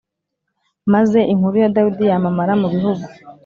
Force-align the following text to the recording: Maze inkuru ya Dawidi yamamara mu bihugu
Maze 0.93 1.19
inkuru 1.33 1.55
ya 1.61 1.71
Dawidi 1.75 2.03
yamamara 2.11 2.53
mu 2.61 2.67
bihugu 2.73 3.05